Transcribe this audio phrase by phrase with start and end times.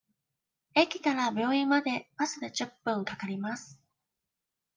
[0.73, 3.79] 駅から病院までバスで十分かかります。